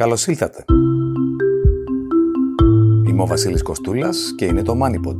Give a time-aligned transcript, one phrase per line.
[0.00, 0.64] Καλώς ήλθατε.
[3.08, 5.16] Είμαι ο Βασίλης Κοστούλας και είναι το MoneyPod.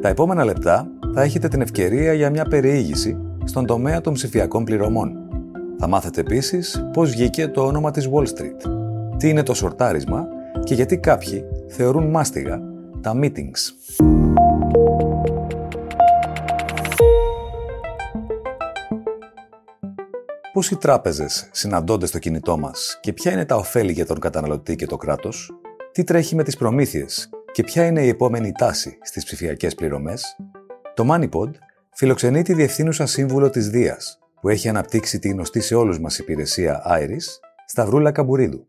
[0.00, 5.12] Τα επόμενα λεπτά θα έχετε την ευκαιρία για μια περιήγηση στον τομέα των ψηφιακών πληρωμών.
[5.78, 8.70] Θα μάθετε επίσης πώς βγήκε το όνομα της Wall Street,
[9.16, 10.26] τι είναι το σορτάρισμα
[10.64, 12.62] και γιατί κάποιοι θεωρούν μάστιγα
[13.00, 13.72] τα meetings.
[20.58, 24.76] Πώς οι τράπεζες συναντώνται στο κινητό μας και ποια είναι τα ωφέλη για τον καταναλωτή
[24.76, 25.50] και το κράτος,
[25.92, 30.36] τι τρέχει με τις προμήθειες και ποια είναι η επόμενη τάση στις ψηφιακές πληρωμές,
[30.94, 31.50] το MoneyPod
[31.94, 36.82] φιλοξενεί τη διευθύνουσα σύμβουλο της Δίας, που έχει αναπτύξει τη γνωστή σε όλους μας υπηρεσία
[36.86, 37.24] Iris,
[37.66, 38.68] Σταυρούλα Καμπουρίδου.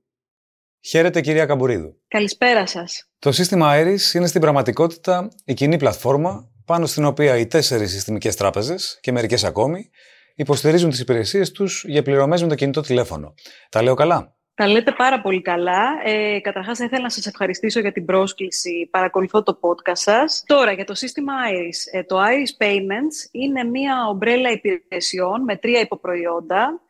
[0.79, 2.01] Χαίρετε, κυρία Καμπουρίδου.
[2.07, 3.09] Καλησπέρα σας.
[3.19, 8.35] Το σύστημα Iris είναι στην πραγματικότητα η κοινή πλατφόρμα πάνω στην οποία οι τέσσερις συστημικές
[8.35, 9.89] τράπεζες και μερικές ακόμη
[10.39, 13.33] υποστηρίζουν τις υπηρεσίες τους για πληρωμές με το κινητό τηλέφωνο.
[13.69, 15.83] Τα λέω καλά; Τα λέτε πάρα πολύ καλά.
[16.03, 18.87] Ε, Καταρχάς, θα ήθελα να σας ευχαριστήσω για την πρόσκληση.
[18.91, 20.43] Παρακολουθώ το podcast σας.
[20.45, 21.97] Τώρα, για το σύστημα Iris.
[21.99, 26.81] Ε, το Iris Payments είναι μια ομπρέλα υπηρεσιών με τρία υποπροϊόντα.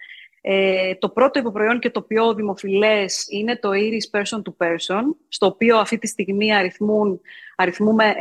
[0.41, 5.45] Ε, το πρώτο υποπροϊόν και το πιο δημοφιλές είναι το Iris Person to Person, στο
[5.45, 7.21] οποίο αυτή τη στιγμή αριθμούν,
[7.55, 8.15] αριθμούμε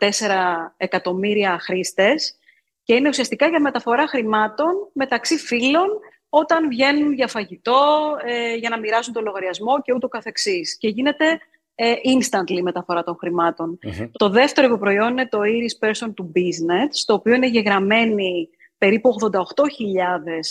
[0.00, 2.38] 1,4 εκατομμύρια χρήστες
[2.86, 5.88] και είναι ουσιαστικά για μεταφορά χρημάτων μεταξύ φίλων
[6.28, 10.76] όταν βγαίνουν για φαγητό, ε, για να μοιράσουν το λογαριασμό και ούτω καθεξής.
[10.78, 11.38] Και γίνεται
[11.74, 13.78] ε, instantly μεταφορά των χρηματων
[14.12, 19.30] Το δεύτερο υποπροϊόν είναι το Iris Person to Business, στο οποίο είναι γεγραμμένοι περίπου 88.000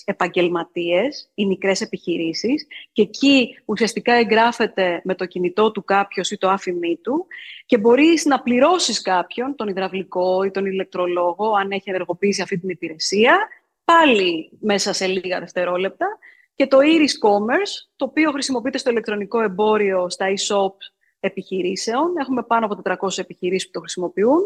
[0.05, 6.49] επαγγελματίες, οι μικρές επιχειρήσεις και εκεί ουσιαστικά εγγράφεται με το κινητό του κάποιος ή το
[6.49, 7.27] άφημί του
[7.65, 12.69] και μπορείς να πληρώσεις κάποιον, τον υδραυλικό ή τον ηλεκτρολόγο, αν έχει ενεργοποιήσει αυτή την
[12.69, 13.47] υπηρεσία,
[13.85, 16.17] πάλι μέσα σε λίγα δευτερόλεπτα
[16.55, 20.73] και το Iris Commerce, το οποίο χρησιμοποιείται στο ηλεκτρονικό εμπόριο, στα e-shop
[21.19, 22.17] επιχειρήσεων.
[22.17, 24.41] Έχουμε πάνω από 400 επιχειρήσεις που το χρησιμοποιούν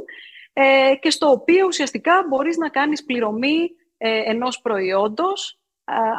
[0.53, 5.59] ε, και στο οποίο ουσιαστικά μπορείς να κάνεις πληρωμή ε, ενός προϊόντος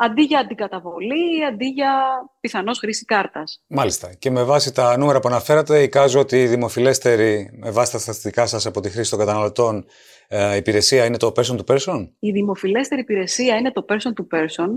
[0.02, 1.92] αντί για αντικαταβολή, αντί για
[2.40, 3.62] πιθανώς χρήση κάρτας.
[3.66, 4.14] Μάλιστα.
[4.18, 8.46] Και με βάση τα νούμερα που αναφέρατε, εικάζω ότι η δημοφιλέστερη, με βάση τα στατιστικά
[8.46, 9.84] σας από τη χρήση των καταναλωτών,
[10.28, 14.68] ε, υπηρεσία είναι το person to person; Η δημοφιλέστερη υπηρεσία είναι το person to person.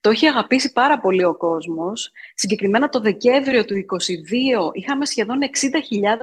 [0.00, 2.12] Το έχει αγαπήσει πάρα πολύ ο κόσμος.
[2.34, 5.48] Συγκεκριμένα το Δεκέμβριο του 2022 είχαμε σχεδόν 60.000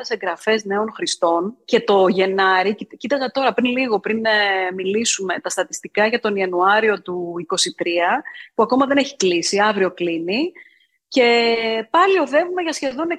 [0.08, 6.08] εγγραφές νέων χρηστών και το Γενάρη, κοίταζα τώρα πριν λίγο, πριν ε, μιλήσουμε τα στατιστικά
[6.08, 7.56] για τον Ιανουάριο του 2023,
[8.56, 10.52] που ακόμα δεν έχει κλείσει, αύριο κλείνει,
[11.08, 11.56] και
[11.90, 13.16] πάλι οδεύουμε για σχεδόν 60.000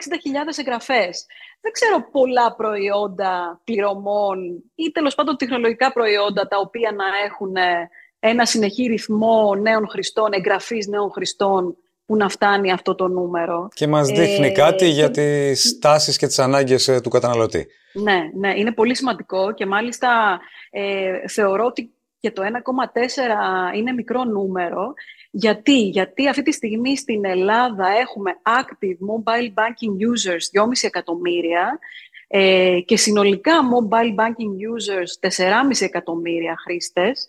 [0.57, 1.27] εγγραφές.
[1.61, 7.89] Δεν ξέρω πολλά προϊόντα πληρωμών ή τέλος πάντων τεχνολογικά προϊόντα τα οποία να έχουν ε,
[8.21, 13.69] ένα συνεχή ρυθμό νέων χρηστών, εγγραφής νέων χρηστών που να φτάνει αυτό το νούμερο.
[13.75, 17.67] Και μας δείχνει ε, κάτι για τις τάσεις και τις ανάγκες ε, του καταναλωτή.
[17.93, 20.41] Ναι, ναι, είναι πολύ σημαντικό και μάλιστα
[20.71, 24.95] ε, θεωρώ ότι και το 1,4 είναι μικρό νούμερο.
[25.31, 31.79] Γιατί; Γιατί αυτή τη στιγμή στην Ελλάδα έχουμε active mobile banking users 2,5 εκατομμύρια
[32.27, 37.29] ε, και συνολικά mobile banking users 4,5 εκατομμύρια χρήστες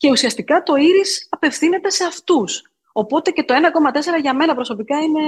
[0.00, 2.62] και ουσιαστικά το Iris απευθύνεται σε αυτούς.
[2.92, 5.20] Οπότε και το 1,4 για μένα προσωπικά είναι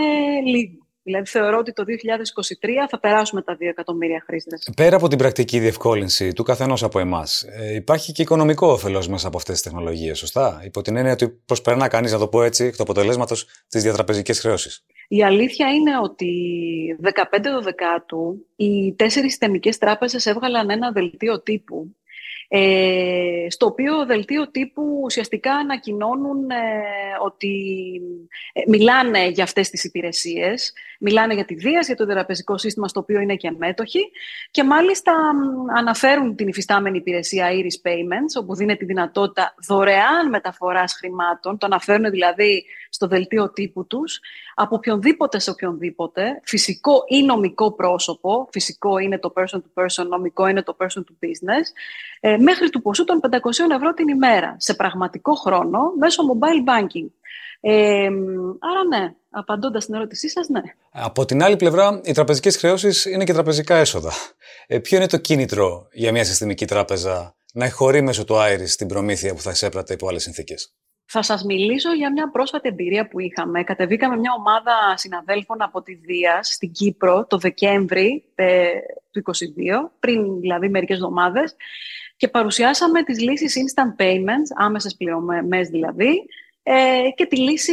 [0.44, 0.86] λίγο.
[1.02, 4.68] Δηλαδή θεωρώ ότι το 2023 θα περάσουμε τα 2 εκατομμύρια χρήστες.
[4.76, 9.26] Πέρα από την πρακτική διευκόλυνση του καθενός από εμάς, ε, υπάρχει και οικονομικό όφελος μέσα
[9.26, 12.64] από αυτές τις τεχνολογίες, σωστά; Υπό την έννοια ότι προσπερνά κανείς, να το πω έτσι,
[12.64, 14.82] εκ του αποτελέσματος τι διατραπεζικέ χρεώσει.
[15.08, 16.32] Η αλήθεια είναι ότι
[17.02, 21.96] 15 Δεκάτου οι τέσσερις συστημικές τράπεζες έβγαλαν ένα δελτίο τύπου
[22.54, 26.56] ε, στο οποίο δελτίο τύπου ουσιαστικά ανακοινώνουν ε,
[27.24, 27.54] ότι
[28.52, 33.00] ε, μιλάνε για αυτές τις υπηρεσίες, μιλάνε για τη Δίας, για το θεραπευτικό σύστημα στο
[33.00, 34.10] οποίο είναι και μέτοχοι
[34.50, 35.12] και μάλιστα
[35.76, 42.10] αναφέρουν την υφιστάμενη υπηρεσία Iris Payments, όπου δίνει τη δυνατότητα δωρεάν μεταφοράς χρημάτων, το αναφέρουν
[42.10, 44.20] δηλαδή στο δελτίο τύπου τους,
[44.54, 50.46] από οποιονδήποτε σε οποιονδήποτε, φυσικό ή νομικό πρόσωπο, φυσικό είναι το person to person, νομικό
[50.46, 51.66] είναι το person to business,
[52.20, 57.08] ε, μέχρι του ποσού των 500 ευρώ την ημέρα, σε πραγματικό χρόνο, μέσω mobile banking.
[57.64, 58.08] Ε,
[58.58, 60.60] άρα ναι, απαντώντας στην ερώτησή σας, ναι.
[60.92, 64.12] Από την άλλη πλευρά, οι τραπεζικές χρεώσεις είναι και τραπεζικά έσοδα.
[64.66, 68.86] Ε, ποιο είναι το κίνητρο για μια συστημική τράπεζα να εχωρεί μέσω του Iris την
[68.86, 70.74] προμήθεια που θα εισέπρατε υπό άλλες συνθήκες;
[71.04, 73.64] Θα σας μιλήσω για μια πρόσφατη εμπειρία που είχαμε.
[73.64, 78.68] Κατεβήκαμε μια ομάδα συναδέλφων από τη Δίας στην Κύπρο το Δεκέμβρη ε,
[79.10, 81.56] του 2022, πριν δηλαδή μερικές εβδομάδες,
[82.16, 86.26] και παρουσιάσαμε τις λύσεις instant payments, άμεσες πληρωμές δηλαδή,
[86.62, 87.72] ε, και τη λύση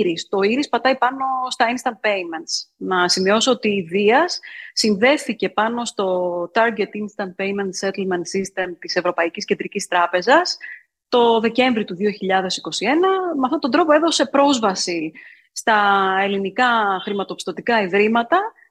[0.00, 0.26] Iris.
[0.28, 2.68] Το Iris πατάει πάνω στα instant payments.
[2.76, 4.40] Να σημειώσω ότι η Δίας
[4.72, 10.58] συνδέθηκε πάνω στο Target Instant Payment Settlement System της Ευρωπαϊκής Κεντρικής Τράπεζας
[11.08, 11.98] το Δεκέμβρη του 2021.
[13.36, 15.12] Με αυτόν τον τρόπο έδωσε πρόσβαση
[15.52, 15.78] στα
[16.22, 18.65] ελληνικά χρηματοπιστωτικά ιδρύματα ε,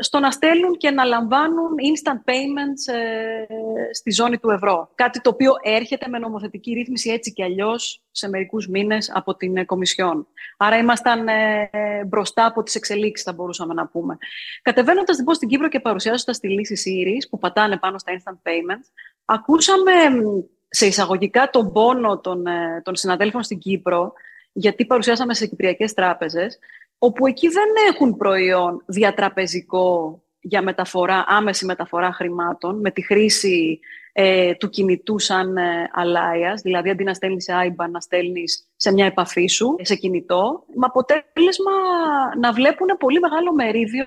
[0.00, 3.44] στο να στέλνουν και να λαμβάνουν instant payments ε,
[3.92, 4.90] στη ζώνη του ευρώ.
[4.94, 9.56] Κάτι το οποίο έρχεται με νομοθετική ρύθμιση έτσι και αλλιώς σε μερικούς μήνες από την
[9.56, 10.26] ε, Κομισιόν.
[10.56, 11.68] Άρα ήμασταν ε,
[12.06, 14.18] μπροστά από τις εξελίξεις, θα μπορούσαμε να πούμε.
[14.62, 18.88] Κατεβαίνοντας λοιπόν στην Κύπρο και παρουσιάζοντας τη λύση Series που πατάνε πάνω στα instant payments,
[19.24, 19.92] ακούσαμε
[20.68, 22.44] σε εισαγωγικά τον πόνο των,
[22.82, 24.12] των συναδέλφων στην Κύπρο,
[24.52, 26.58] γιατί παρουσιάσαμε σε κυπριακές τράπεζες,
[27.02, 33.80] όπου εκεί δεν έχουν προϊόν διατραπεζικό για μεταφορά, άμεση μεταφορά χρημάτων, με τη χρήση
[34.12, 35.90] ε, του κινητού σαν ε,
[36.62, 40.86] δηλαδή αντί να στέλνεις σε IBAN, να στέλνεις σε μια επαφή σου, σε κινητό, με
[40.86, 41.72] αποτέλεσμα
[42.38, 44.06] να βλέπουν πολύ μεγάλο μερίδιο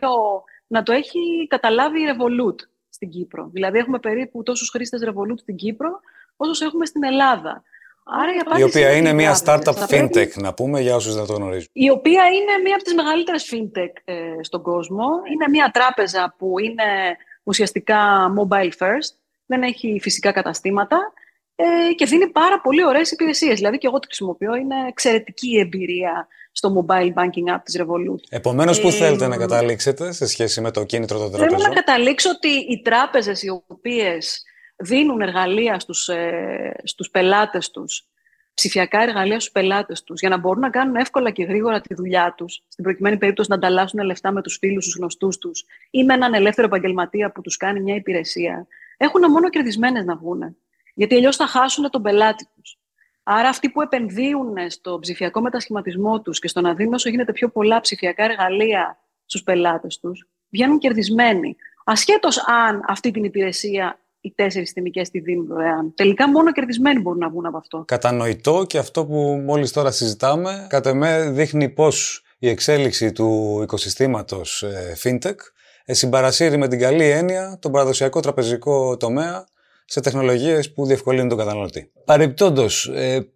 [0.68, 2.56] να το έχει καταλάβει η Revolut
[2.89, 3.50] στην Κύπρο.
[3.54, 6.00] Δηλαδή έχουμε περίπου τόσους χρήστες Revolut στην Κύπρο,
[6.36, 7.63] όσους έχουμε στην Ελλάδα.
[8.05, 11.69] Άρα η, η οποία είναι μια startup fintech, να πούμε, για όσους δεν το γνωρίζουν.
[11.73, 15.05] Η οποία είναι μια από τις μεγαλύτερες fintech ε, στον κόσμο.
[15.33, 19.13] Είναι μια τράπεζα που είναι ουσιαστικά mobile first,
[19.45, 21.13] δεν έχει φυσικά καταστήματα
[21.55, 23.55] ε, και δίνει πάρα πολύ ωραίες υπηρεσίες.
[23.55, 28.21] Δηλαδή και εγώ το χρησιμοποιώ, είναι εξαιρετική η εμπειρία στο mobile banking app της Revolut.
[28.29, 31.59] Επομένως, πού ε, θέλετε να καταλήξετε σε σχέση με το κίνητρο των τραπεζών.
[31.59, 34.44] Θέλω να καταλήξω ότι οι τράπεζες οι οποίες
[34.75, 38.08] δίνουν εργαλεία στους, ε, στους πελάτες τους,
[38.54, 42.34] ψηφιακά εργαλεία στους πελάτες τους, για να μπορούν να κάνουν εύκολα και γρήγορα τη δουλειά
[42.38, 46.14] τους, στην προκειμένη περίπτωση να ανταλλάσσουν λεφτά με τους φίλους, τους γνωστούς τους ή με
[46.14, 48.68] έναν ελεύθερο επαγγελματία που τους κάνει μια υπηρεσία,
[48.98, 50.58] έχουν μόνο κερδισμένες να βγουν.
[50.94, 52.78] Γιατί αλλιώς θα χάσουν τον πελάτη τους.
[53.24, 57.50] Άρα αυτοί που επενδύουν στο ψηφιακό μετασχηματισμό τους και στο να δίνουν όσο γίνεται πιο
[57.50, 61.56] πολλά ψηφιακά εργαλεία στους πελάτες τους, βγαίνουν κερδισμένοι.
[61.86, 65.94] Ασχέτως αν αυτή την υπηρεσία οι τέσσερις τιμικέ τη δίνουν δωρεάν.
[65.96, 67.84] Τελικά μόνο κερδισμένοι μπορούν να βγουν από αυτό.
[67.88, 71.88] Κατανοητό και αυτό που μόλις τώρα συζητάμε, κατά εμέ δείχνει πώ
[72.40, 75.36] η εξέλιξη του οικοσυστήματος ε, fintech
[75.86, 79.46] ε, συμπαρασύρει με την καλή έννοια τον παραδοσιακό τραπεζικό τομέα
[79.86, 81.92] σε τεχνολογίες που διευκολύνουν τον καταναλωτή.
[82.06, 83.28] Παρεμπιπτόντως, ε,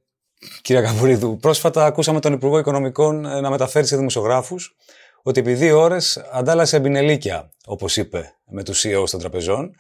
[0.61, 4.75] κυρία Καβουρίδου, πρόσφατα ακούσαμε τον Υπουργό Οικονομικών ε, να μεταφέρει σε δημοσιογράφους
[5.23, 9.75] ότι επί δύο ώρες αντάλλασε εμπινελίκια, όπως είπε, με τους CEO των τραπεζών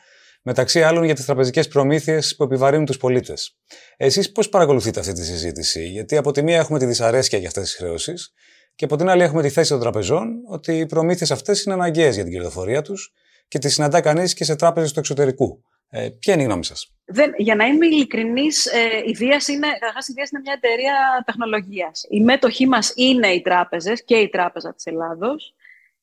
[0.49, 3.57] μεταξύ άλλων για τις τραπεζικές προμήθειες που επιβαρύνουν τους πολίτες.
[3.97, 7.63] Εσείς πώς παρακολουθείτε αυτή τη συζήτηση, Γιατί από τη μία έχουμε τη δυσαρέσκεια για αυτές
[7.63, 8.33] τις χρεώσεις
[8.75, 12.15] και από την άλλη έχουμε τη θέση των τραπεζών ότι οι προμήθειες αυτές είναι αναγκαίες
[12.15, 13.13] για την κερδοφορία τους
[13.47, 15.63] και τις συναντά κανείς και σε τράπεζες του εξωτερικού.
[15.89, 16.93] Ε, ποια είναι η γνώμη σας;
[17.37, 19.67] Για να είμαι ειλικρινής, ε, η Δίας είναι,
[20.09, 22.05] η Δίας είναι μια εταιρεία τεχνολογίας.
[22.09, 25.55] Η μέτοχή μας είναι οι τράπεζες και η Τράπεζα της Ελλάδος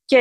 [0.05, 0.19] και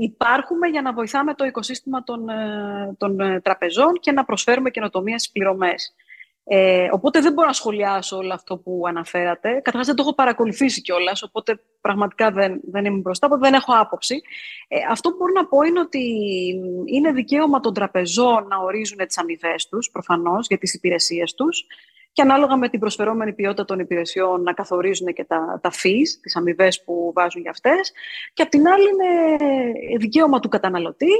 [0.00, 5.18] υπάρχουμε για να βοηθάμε το οικοσύστημα των, ε, των ε, τραπεζών και να προσφέρουμε καινοτομία
[5.18, 5.94] στις πληρωμές.
[6.44, 9.48] Ε, οπότε δεν μπορώ να σχολιάσω όλο αυτό που αναφέρατε.
[9.50, 13.72] Καταρχάς δεν το έχω παρακολουθήσει κιόλας, οπότε πραγματικά δεν, δεν είμαι μπροστά, οπότε δεν έχω
[13.76, 14.20] άποψη.
[14.68, 16.04] Ε, αυτό που μπορώ να πω είναι ότι
[16.84, 21.66] είναι δικαίωμα των τραπεζών να ορίζουν τις αμοιβές τους, προφανώς, για τις υπηρεσίες τους
[22.12, 26.36] και ανάλογα με την προσφερόμενη ποιότητα των υπηρεσιών να καθορίζουν και τα, τα fees, τις
[26.36, 27.92] αμοιβές που βάζουν για αυτές.
[28.32, 31.12] Και απ' την άλλη είναι δικαίωμα του καταναλωτή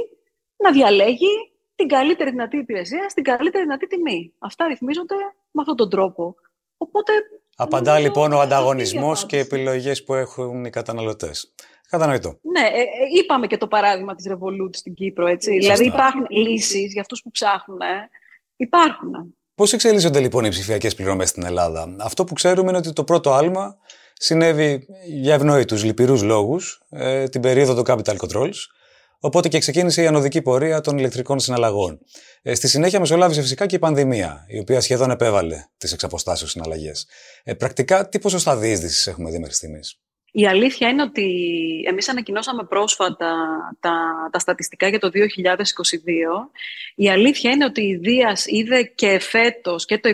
[0.57, 4.33] να διαλέγει την καλύτερη δυνατή υπηρεσία στην καλύτερη δυνατή τιμή.
[4.39, 5.15] Αυτά ρυθμίζονται
[5.51, 6.35] με αυτόν τον τρόπο.
[6.77, 7.11] Οπότε,
[7.55, 11.53] Απαντά λοιπόν ο ανταγωνισμός και οι επιλογές που έχουν οι καταναλωτές.
[11.89, 12.39] Κατανοητό.
[12.41, 12.85] Ναι, ε, ε,
[13.17, 15.27] είπαμε και το παράδειγμα της Revolut στην Κύπρο.
[15.27, 15.57] Έτσι.
[15.57, 17.79] Δηλαδή υπάρχουν λύσεις για αυτούς που ψάχνουν.
[18.55, 19.35] Υπάρχουν.
[19.55, 23.33] Πώς εξελίσσονται λοιπόν οι ψηφιακές πληρωμές στην Ελλάδα, Αυτό που ξέρουμε είναι ότι το πρώτο
[23.33, 23.77] άλμα
[24.13, 28.55] συνέβη για ευνόητους λυπηρούς λόγους ε, την περίοδο των capital controls,
[29.19, 31.99] οπότε και ξεκίνησε η ανωδική πορεία των ηλεκτρικών συναλλαγών.
[32.41, 37.07] Ε, στη συνέχεια μεσολάβησε φυσικά και η πανδημία, η οποία σχεδόν επέβαλε τις εξαποστάσεω συναλλαγές.
[37.43, 39.99] Ε, πρακτικά, τι ποσοστά διείσδυσης έχουμε δει μέχρι στιγμής;
[40.33, 41.27] Η αλήθεια είναι ότι
[41.87, 43.35] εμείς ανακοινώσαμε πρόσφατα
[43.79, 43.93] τα,
[44.31, 45.13] τα στατιστικά για το 2022.
[46.95, 50.09] Η αλήθεια είναι ότι η Δίας είδε και φέτος και το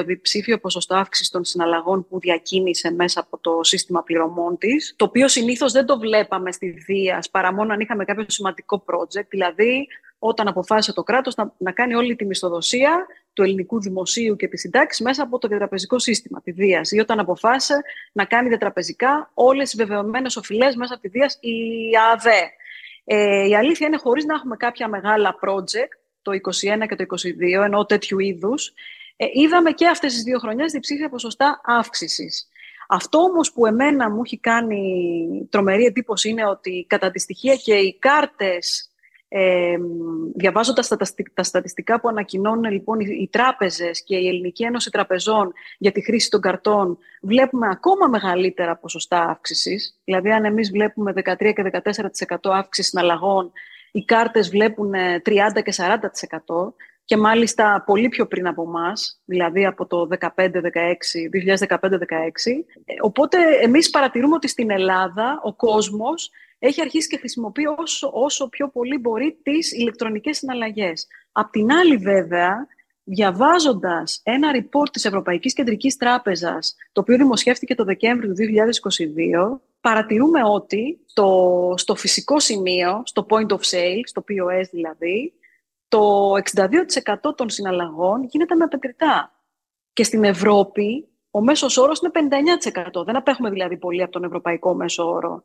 [0.00, 5.04] 2022 διψήφιο ποσοστό αύξησης των συναλλαγών που διακίνησε μέσα από το σύστημα πληρωμών της, το
[5.04, 9.86] οποίο συνήθως δεν το βλέπαμε στη Δίας παρά μόνο αν είχαμε κάποιο σημαντικό project, δηλαδή
[10.24, 14.60] όταν αποφάσισε το κράτος να, να κάνει όλη τη μισθοδοσία του ελληνικού δημοσίου και της
[14.60, 19.70] συντάξη μέσα από το διατραπεζικό σύστημα, τη ΔΙΑΣ, ή όταν αποφάσισε να κάνει διατραπεζικά όλες
[19.70, 21.56] τις βεβαιωμένες οφειλές μέσα από τη ΔΙΑΣ η
[22.12, 22.50] ΑΔΕ.
[23.04, 27.04] Ε, η αλήθεια είναι χωρίς να έχουμε κάποια μεγάλα project, το 2021 και το
[27.60, 28.72] 2022, ενώ τέτοιου είδους,
[29.16, 32.48] ε, είδαμε και αυτές τις δύο χρονιές διψήφια ποσοστά αύξησης.
[32.88, 37.74] Αυτό όμως που εμένα μου έχει κάνει τρομερή εντύπωση είναι ότι κατά τη στοιχεία και
[37.74, 38.91] οι κάρτες
[39.34, 39.76] ε,
[40.34, 40.96] διαβάζοντας τα,
[41.34, 46.02] τα στατιστικά που ανακοινώνουν λοιπόν οι, οι τράπεζες και η Ελληνική Ένωση Τραπεζών για τη
[46.02, 50.00] χρήση των καρτών, βλέπουμε ακόμα μεγαλύτερα ποσοστά αύξησης.
[50.04, 51.80] Δηλαδή, αν εμείς βλέπουμε 13 και
[52.30, 53.52] 14% αύξηση συναλλαγών,
[53.92, 56.74] οι κάρτες βλέπουν 30 και 40%
[57.04, 60.18] και μάλιστα πολύ πιο πριν από εμάς, δηλαδή από το 2015-2016.
[63.00, 66.30] Οπότε εμείς παρατηρούμε ότι στην Ελλάδα ο κόσμος
[66.64, 71.06] έχει αρχίσει και χρησιμοποιεί όσο, όσο πιο πολύ μπορεί τις ηλεκτρονικές συναλλαγές.
[71.32, 72.66] Απ' την άλλη βέβαια,
[73.04, 80.44] διαβάζοντας ένα report της Ευρωπαϊκής Κεντρικής Τράπεζας, το οποίο δημοσιεύτηκε το Δεκέμβριο του 2022, παρατηρούμε
[80.44, 81.28] ότι το,
[81.76, 85.32] στο φυσικό σημείο, στο point of sale, στο POS δηλαδή,
[85.88, 86.32] το
[87.30, 89.32] 62% των συναλλαγών γίνεται με πετριτά.
[89.92, 92.30] Και στην Ευρώπη ο μέσος όρος είναι
[93.00, 93.04] 59%.
[93.04, 95.44] Δεν απέχουμε δηλαδή πολύ από τον ευρωπαϊκό μέσο όρο.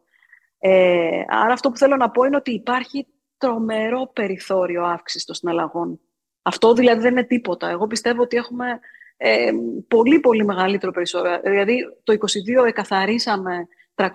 [0.59, 5.99] Ε, άρα αυτό που θέλω να πω είναι ότι υπάρχει τρομερό περιθώριο αύξησης των συναλλαγών.
[6.41, 7.69] Αυτό δηλαδή δεν είναι τίποτα.
[7.69, 8.79] Εγώ πιστεύω ότι έχουμε
[9.17, 9.51] ε,
[9.87, 11.39] πολύ πολύ μεγαλύτερο περιθώριο.
[11.43, 12.13] Δηλαδή το
[12.61, 14.09] 2022 εκαθαρίσαμε 370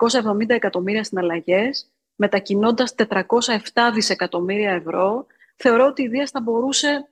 [0.47, 3.05] εκατομμύρια συναλλαγές, μετακινώντας 407
[3.93, 5.25] δισεκατομμύρια ευρώ.
[5.55, 7.09] Θεωρώ ότι η Δίας θα μπορούσε,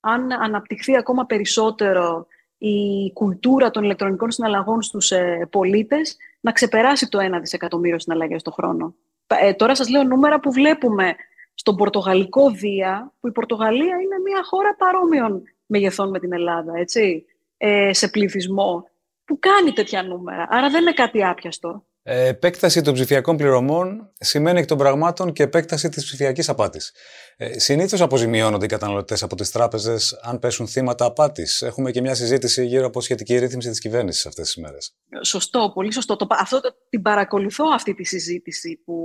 [0.00, 2.26] αν αναπτυχθεί ακόμα περισσότερο
[2.58, 6.16] η κουλτούρα των ηλεκτρονικών συναλλαγών στους ε, πολίτες,
[6.46, 8.94] να ξεπεράσει το 1 δισεκατομμύριο συναλλαγές το χρόνο.
[9.26, 11.14] Ε, τώρα σας λέω νούμερα που βλέπουμε
[11.54, 17.24] στον Πορτογαλικό Δία, που η Πορτογαλία είναι μια χώρα παρόμοιων μεγεθών με την Ελλάδα, έτσι,
[17.56, 18.88] ε, σε πληθυσμό,
[19.24, 20.46] που κάνει τέτοια νούμερα.
[20.50, 21.84] Άρα δεν είναι κάτι άπιαστο.
[22.08, 26.92] Ε, επέκταση των ψηφιακών πληρωμών σημαίνει εκ των πραγμάτων και επέκταση της ψηφιακής απάτης.
[27.36, 31.62] Ε, Συνήθως αποζημιώνονται οι καταναλωτές από τις τράπεζες αν πέσουν θύματα απάτης.
[31.62, 34.94] Έχουμε και μια συζήτηση γύρω από σχετική ρύθμιση της κυβέρνησης αυτές τις μέρες.
[35.22, 36.16] Σωστό, πολύ σωστό.
[36.16, 38.96] Το, αυτό την παρακολουθώ αυτή τη συζήτηση που,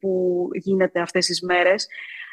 [0.00, 1.86] που γίνεται αυτές τις μέρες.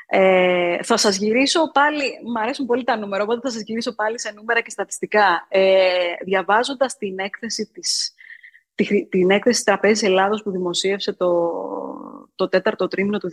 [0.08, 4.20] Ε, θα σας γυρίσω πάλι, μου αρέσουν πολύ τα νούμερα, οπότε θα σας γυρίσω πάλι
[4.20, 5.48] σε νούμερα και στατιστικά.
[5.50, 5.90] Ε,
[6.26, 8.14] διαβάζοντας την έκθεση της
[9.10, 11.52] την έκθεση της Τραπέζης Ελλάδος που δημοσίευσε το,
[12.36, 13.30] το τέταρτο τρίμηνο του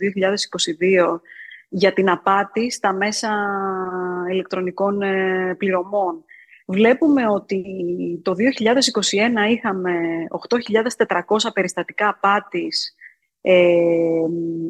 [1.11, 1.19] 2022
[1.69, 3.29] για την απάτη στα μέσα
[4.31, 6.23] ηλεκτρονικών ε, πληρωμών.
[6.65, 7.63] Βλέπουμε ότι
[8.23, 8.33] το
[9.47, 9.93] 2021 είχαμε
[10.49, 12.95] 8.400 περιστατικά απάτης
[13.41, 13.83] ε,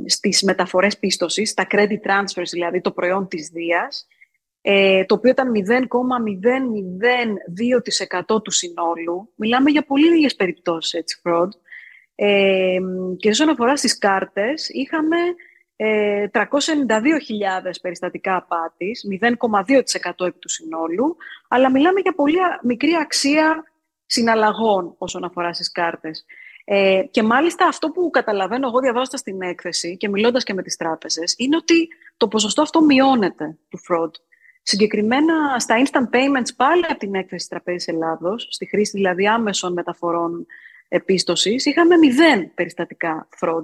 [0.05, 4.07] στις μεταφορές πίστοσης, στα credit transfers, δηλαδή το προϊόν της Δίας,
[4.65, 5.51] ε, το οποίο ήταν
[8.27, 9.31] 0,002% του συνόλου.
[9.35, 11.49] Μιλάμε για πολύ λίγες περιπτώσεις έτσι, fraud.
[12.15, 12.77] Ε,
[13.17, 15.17] και όσον αφορά στις κάρτες, είχαμε
[15.75, 16.41] ε, 392.000
[17.81, 21.17] περιστατικά απάτης, 0,2% επί του συνόλου,
[21.47, 23.63] αλλά μιλάμε για πολύ μικρή αξία
[24.05, 26.25] συναλλαγών όσον αφορά στις κάρτες.
[26.65, 30.75] Ε, και μάλιστα αυτό που καταλαβαίνω εγώ διαβάζοντας την έκθεση και μιλώντας και με τις
[30.75, 34.11] τράπεζες, είναι ότι το ποσοστό αυτό μειώνεται του fraud.
[34.63, 40.45] Συγκεκριμένα στα instant payments πάλι από την έκθεση Τραπέζης Ελλάδος, στη χρήση δηλαδή άμεσων μεταφορών
[40.87, 43.63] επίστοσης, είχαμε μηδέν περιστατικά fraud.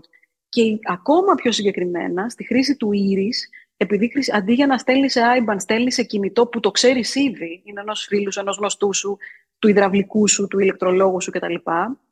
[0.50, 5.56] Και ακόμα πιο συγκεκριμένα, στη χρήση του Iris, επειδή αντί για να στέλνεις σε IBAN,
[5.58, 9.18] στέλνεις σε κινητό που το ξέρεις ήδη, είναι ενός φίλου, ενός γνωστού σου,
[9.60, 11.56] του υδραυλικού σου, του ηλεκτρολόγου σου κτλ.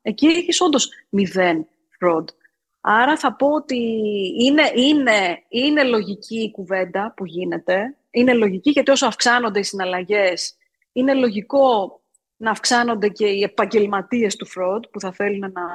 [0.02, 1.68] Εκεί έχεις όντως μηδέν
[2.00, 2.26] fraud.
[2.90, 3.78] Άρα θα πω ότι
[4.40, 10.56] είναι, είναι, είναι λογική η κουβέντα που γίνεται είναι λογική γιατί όσο αυξάνονται οι συναλλαγές,
[10.92, 12.02] είναι λογικό
[12.38, 15.66] να αυξάνονται και οι επαγγελματίες του fraud που θα θέλουν να,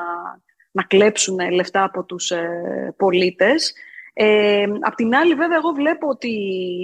[0.71, 3.75] να κλέψουν λεφτά από τους ε, πολίτες.
[4.13, 6.31] Ε, απ' την άλλη, βέβαια, εγώ βλέπω ότι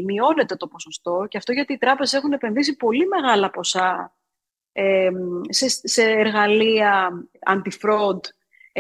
[0.07, 4.17] μειώνεται το ποσοστό και αυτό γιατί οι τράπεζες έχουν επενδύσει πολύ μεγάλα ποσά
[4.73, 5.11] ε,
[5.49, 7.11] σε, σε εργαλεία
[7.51, 8.21] anti-fraud,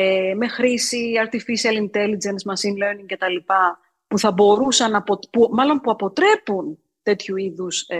[0.01, 3.37] ε, με χρήση artificial intelligence, machine learning κτλ
[4.07, 7.99] που θα μπορούσαν, που, μάλλον που αποτρέπουν τέτοιου είδους ε,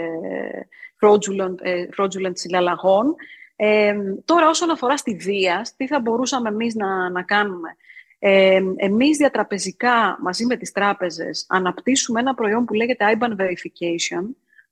[1.01, 3.15] fraudulent, ε, fraudulent συναλλαγών.
[3.55, 3.93] Ε,
[4.25, 7.75] τώρα, όσον αφορά στη βία, τι θα μπορούσαμε εμείς να, να κάνουμε;
[8.19, 14.23] Ε, εμείς διατραπεζικά, μαζί με τις τράπεζες, αναπτύσσουμε ένα προϊόν που λέγεται IBAN Verification,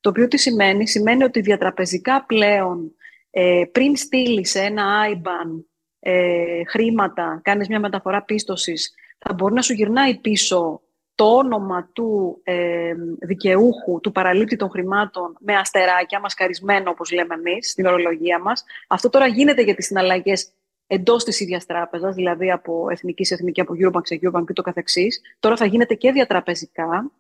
[0.02, 2.96] το οποίο τι σημαίνει; Σημαίνει ότι διατραπεζικά πλέον,
[3.30, 5.64] ε, πριν στείλεις σε ένα IBAN
[6.00, 10.82] ε, χρήματα, κάνεις μια μεταφορά πίστοσης, θα μπορεί να σου γυρνάει πίσω
[11.16, 17.70] το όνομα του ε, δικαιούχου, του παραλήπτη των χρημάτων με αστεράκια, μασκαρισμένο όπως λέμε εμείς
[17.70, 18.64] στην ορολογία μας.
[18.88, 20.52] Αυτό τώρα γίνεται για τις συναλλαγές
[20.88, 24.62] εντός της ίδιας τράπεζας, δηλαδή από εθνική σε εθνική, από Eurobank σε Eurobank και το
[24.62, 25.22] καθεξής.
[25.40, 27.12] Τώρα θα γίνεται και διατραπεζικά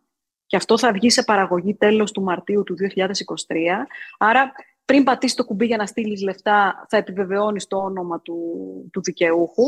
[0.46, 3.86] και αυτό θα βγει σε παραγωγή τέλος του Μαρτίου του 2023.
[4.18, 4.52] Άρα
[4.88, 8.39] πριν πατήσεις το κουμπί για να στείλεις λεφτά, θα επιβεβαιώνεις το όνομα του,
[8.94, 9.65] του δικαιούχου.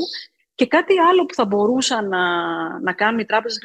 [0.55, 2.23] Και κάτι άλλο που θα μπορούσαν να,
[2.79, 3.59] να κάνουν οι τράπεζες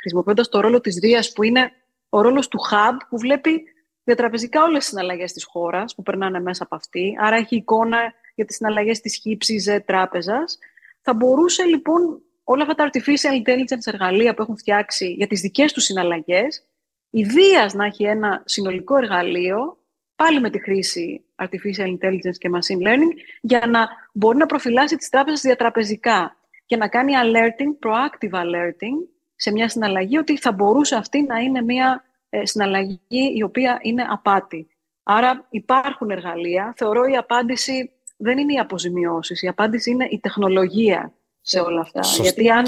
[0.00, 1.70] χρησιμοποιώντα το ρόλο της Δίας, που είναι
[2.08, 3.62] ο ρόλος του hub, που βλέπει
[4.04, 7.16] διατραπεζικά όλες τις συναλλαγές της χώρας που περνάνε μέσα από αυτή.
[7.20, 7.98] Άρα έχει εικόνα
[8.34, 10.58] για τις συναλλαγές της χύψης τράπεζας.
[11.00, 15.72] Θα μπορούσε λοιπόν όλα αυτά τα artificial intelligence εργαλεία που έχουν φτιάξει για τις δικές
[15.72, 16.66] τους συναλλαγές,
[17.10, 19.78] η Δίας να έχει ένα συνολικό εργαλείο
[20.16, 25.08] πάλι με τη χρήση artificial intelligence και machine learning, για να μπορεί να προφυλάσει τις
[25.08, 31.22] τράπεζες διατραπεζικά και να κάνει alerting, proactive alerting, σε μια συναλλαγή ότι θα μπορούσε αυτή
[31.22, 33.00] να είναι μια ε, συναλλαγή
[33.34, 34.68] η οποία είναι απάτη.
[35.02, 36.74] Άρα υπάρχουν εργαλεία.
[36.76, 39.42] Θεωρώ η απάντηση δεν είναι οι αποζημιώσεις.
[39.42, 42.00] Η απάντηση είναι η τεχνολογία σε όλα αυτά.
[42.20, 42.64] Γιατί αν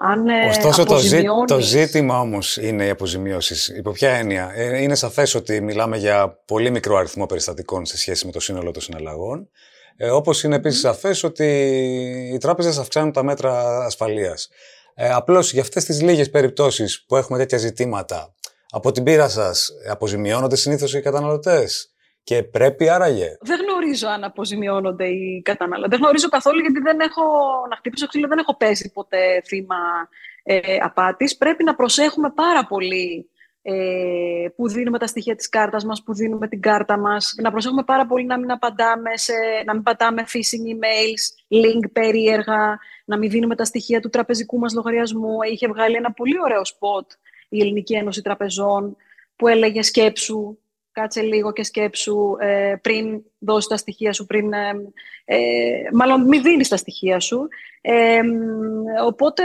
[0.00, 3.68] αν, ε, Ωστόσο, το, ζή, το ζήτημα όμως είναι οι αποζημιώσεις.
[3.68, 8.26] Υπό ποια έννοια; Ε, είναι σαφές ότι μιλάμε για πολύ μικρό αριθμό περιστατικών σε σχέση
[8.26, 9.48] με το σύνολο των συναλλαγών.
[9.96, 11.46] Ε, Όπως είναι επίσης σαφές ότι
[12.32, 14.48] οι τράπεζες αυξάνουν τα μέτρα ασφαλείας.
[14.94, 18.34] Ε, Απλώς για αυτές τις λίγες περιπτώσεις που έχουμε τέτοια ζητήματα,
[18.70, 21.92] από την πείρα σας, αποζημιώνονται συνήθως οι καταναλωτές;
[22.28, 23.36] Και πρέπει άραγε.
[23.40, 25.88] Δεν γνωρίζω αν αποζημιώνονται οι καταναλωτέ.
[25.88, 27.22] Δεν γνωρίζω καθόλου γιατί δεν έχω,
[27.70, 29.76] να χτυπήσω ξύλο, δεν έχω πέσει ποτέ θύμα
[30.42, 31.36] ε, απάτης.
[31.36, 33.30] Πρέπει να προσέχουμε πάρα πολύ
[33.62, 33.74] ε,
[34.56, 37.34] που δίνουμε τα στοιχεία της κάρτας μας, που δίνουμε την κάρτα μας.
[37.42, 39.32] Να προσέχουμε πάρα πολύ να μην απαντάμε, σε,
[39.66, 41.22] να μην πατάμε phishing emails,
[41.64, 45.42] link περίεργα, να μην δίνουμε τα στοιχεία του τραπεζικού μας λογαριασμού.
[45.52, 47.06] Είχε βγάλει ένα πολύ ωραίο spot
[47.48, 48.96] η Ελληνική Ένωση Τραπεζών
[49.36, 50.58] που έλεγε σκέψου
[51.00, 54.72] κάτσε λίγο και σκέψου ε, πριν δώσει τα στοιχεία σου, πριν, ε,
[55.24, 57.48] ε μάλλον μην δίνεις τα στοιχεία σου.
[57.80, 58.20] Ε,
[59.06, 59.42] οπότε,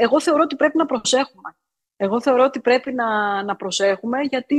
[0.00, 1.56] εγώ θεωρώ ότι πρέπει να προσέχουμε.
[1.96, 4.58] Εγώ θεωρώ ότι πρέπει να, να προσέχουμε, γιατί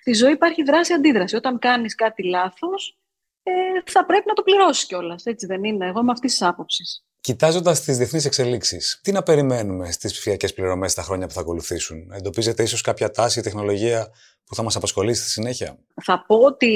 [0.00, 1.36] στη ζωή υπάρχει δράση-αντίδραση.
[1.36, 2.98] Όταν κάνεις κάτι λάθος,
[3.42, 3.52] ε,
[3.84, 5.86] θα πρέπει να το πληρώσεις κιόλας, έτσι δεν είναι.
[5.86, 7.07] Εγώ είμαι αυτής της άποψης.
[7.20, 12.10] Κοιτάζοντας τις διεθνείς εξελίξεις, τι να περιμένουμε στις ψηφιακές πληρωμές τα χρόνια που θα ακολουθήσουν,
[12.12, 14.08] Εντοπίζετε ίσως κάποια τάση, τεχνολογία
[14.44, 16.70] που θα μας απασχολήσει στη συνέχεια; Θα πω ότι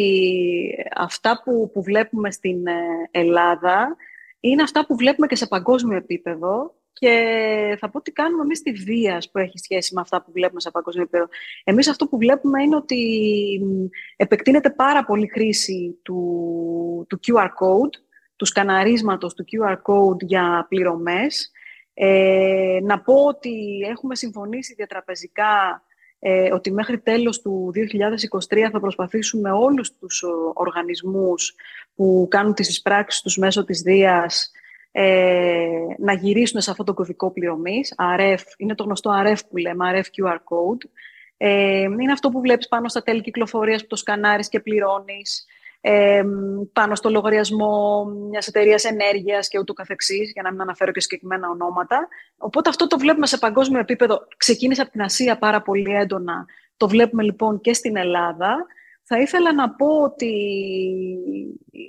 [0.96, 2.72] αυτά που, που βλέπουμε στην ε,
[3.10, 3.96] Ελλάδα
[4.40, 8.72] είναι αυτά που βλέπουμε και σε παγκόσμιο επίπεδο και θα πω ότι κάνουμε εμείς τη
[8.72, 11.28] βία που έχει σχέση με αυτά που βλέπουμε σε παγκόσμιο επίπεδο.
[11.64, 13.00] Εμείς αυτό που βλέπουμε είναι ότι
[14.16, 17.94] επεκτείνεται πάρα πολύ χρήση του, του QR code
[18.42, 21.50] του σκαναρίσματος του QR code για πληρωμές.
[21.94, 25.82] Ε, να πω ότι έχουμε συμφωνήσει διατραπεζικά
[26.18, 27.72] ε, ότι μέχρι τέλος του
[28.50, 30.24] 2023 θα προσπαθήσουμε όλους τους
[30.54, 31.54] οργανισμούς
[31.94, 34.50] που κάνουν τις εισπράξεις τους μέσω της Δίας
[34.92, 37.94] ε, να γυρίσουν σε αυτό το κωδικό πληρωμής.
[38.18, 40.88] RF, είναι το γνωστό RF που λέμε, RF QR code.
[41.36, 45.46] Ε, είναι αυτό που βλέπεις πάνω στα τέλη κυκλοφορίας που το σκανάρεις και πληρώνεις
[46.72, 51.48] πάνω στο λογαριασμό μιας εταιρείας ενέργειας και ούτω καθεξής, για να μην αναφέρω και συγκεκριμένα
[51.48, 52.08] ονόματα.
[52.36, 54.26] Οπότε αυτό το βλέπουμε σε παγκόσμιο επίπεδο.
[54.36, 56.46] Ξεκίνησε από την Ασία πάρα πολύ έντονα.
[56.76, 58.66] Το βλέπουμε λοιπόν και στην Ελλάδα.
[59.02, 60.32] Θα ήθελα να πω ότι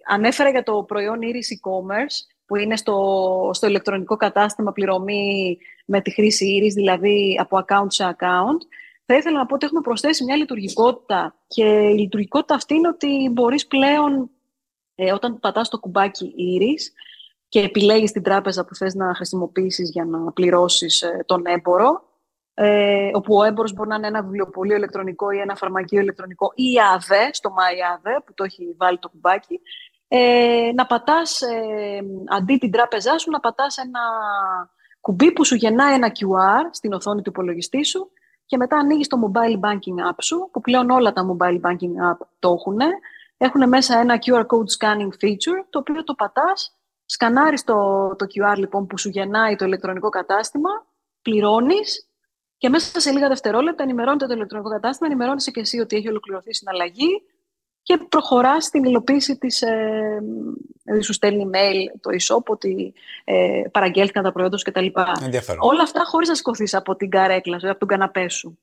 [0.08, 6.12] ανέφερα για το προϊόν Iris e-commerce, που είναι στο, στο ηλεκτρονικό κατάστημα πληρωμή με τη
[6.12, 8.68] χρήση Iris, δηλαδή από account σε account
[9.06, 13.30] θα ήθελα να πω ότι έχουμε προσθέσει μια λειτουργικότητα και η λειτουργικότητα αυτή είναι ότι
[13.32, 14.30] μπορείς πλέον
[14.96, 16.82] ε, όταν πατάς το κουμπάκι Iris
[17.50, 22.04] και επιλέγεις την τράπεζα που θες να χρησιμοποιήσεις για να πληρώσεις ε, τον έμπορο,
[22.54, 26.80] ε, όπου ο έμπορος μπορεί να είναι ένα βιβλιοπωλείο ηλεκτρονικό ή ένα φαρμακείο ηλεκτρονικό ή
[26.94, 29.60] ΑΔΕ, στο MyADE που το έχει βάλει το κουμπάκι,
[30.08, 34.00] ε, να πατάς, ε, αντί την τράπεζά σου, να πατάς ένα
[35.02, 38.12] κουμπί που σου γεννάει ένα QR στην οθόνη του υπολογιστή σου
[38.54, 42.18] και μετά ανοίγεις το mobile banking app σου, που πλέον όλα τα mobile banking app
[42.40, 42.78] το έχουν.
[43.38, 47.76] Έχουν μέσα ένα QR code scanning feature, το οποίο το πατάς, σκανάρεις το,
[48.16, 50.70] το QR λοιπόν που σου γεννάει το ηλεκτρονικό κατάστημα,
[51.22, 52.08] πληρώνεις
[52.58, 56.50] και μέσα σε λίγα δευτερόλεπτα ενημερώνεται το ηλεκτρονικό κατάστημα, ενημερώνεσαι και εσύ ότι έχει ολοκληρωθεί
[56.50, 57.24] η συναλλαγή
[57.84, 60.24] και προχωρά στην υλοποίηση της, ε,
[60.84, 62.94] δηλαδή σου στέλνει email το e-shop ότι
[63.24, 64.86] ε, παραγγέλθηκαν τα προϊόντα σου κτλ.
[65.60, 68.60] Όλα αυτά χωρίς να σηκωθείς από την καρέκλα σου, από τον καναπέ σου.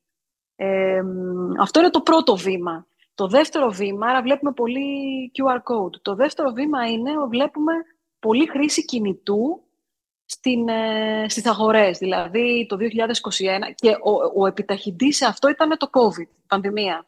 [0.56, 1.02] Ε,
[1.61, 2.87] αυτό είναι το πρώτο βήμα.
[3.14, 4.87] Το δεύτερο βήμα, άρα βλέπουμε πολύ
[5.35, 6.00] QR code.
[6.02, 7.72] Το δεύτερο βήμα είναι ότι βλέπουμε
[8.18, 9.62] πολύ χρήση κινητού
[10.24, 11.98] στην, ε, στις αγορές.
[11.98, 17.06] Δηλαδή το 2021 και ο, ο επιταχυντής σε αυτό ήταν το COVID, η πανδημία.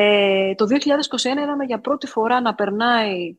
[0.00, 3.36] Ε, το 2021 είδαμε για πρώτη φορά να περνάει